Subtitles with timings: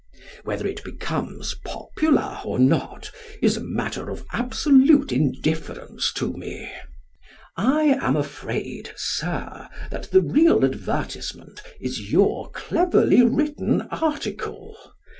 [0.45, 6.73] Whether it becomes popular or not is a matter of absolute indifference to me.
[7.55, 14.75] I am afraid, Sir, that the real advertisement is your cleverly written article.